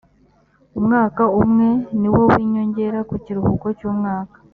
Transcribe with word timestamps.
umwaka 0.79 1.23
umwe 1.41 1.69
niwo 1.99 2.21
w 2.31 2.33
‘inyongera 2.43 2.99
ku 3.09 3.15
kiruhuko 3.23 3.67
cy’umwaka 3.77 4.37